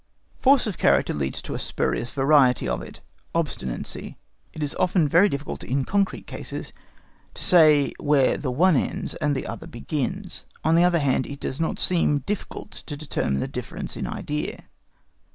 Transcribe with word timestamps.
Force 0.39 0.65
of 0.65 0.79
character 0.79 1.13
leads 1.13 1.37
us 1.37 1.41
to 1.43 1.53
a 1.53 1.59
spurious 1.59 2.09
variety 2.09 2.67
of 2.67 2.81
it—OBSTINACY. 2.81 4.15
It 4.51 4.63
is 4.63 4.73
often 4.79 5.07
very 5.07 5.29
difficult 5.29 5.63
in 5.63 5.85
concrete 5.85 6.25
cases 6.25 6.73
to 7.35 7.43
say 7.43 7.93
where 7.99 8.35
the 8.35 8.49
one 8.49 8.75
ends 8.75 9.13
and 9.13 9.35
the 9.35 9.45
other 9.45 9.67
begins; 9.67 10.45
on 10.63 10.73
the 10.73 10.83
other 10.83 10.97
hand, 10.97 11.27
it 11.27 11.39
does 11.39 11.59
not 11.59 11.77
seem 11.77 12.17
difficult 12.17 12.71
to 12.71 12.97
determine 12.97 13.41
the 13.41 13.47
difference 13.47 13.95
in 13.95 14.07
idea. 14.07 14.63